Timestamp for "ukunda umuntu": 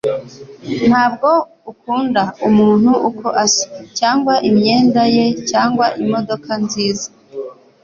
1.71-2.91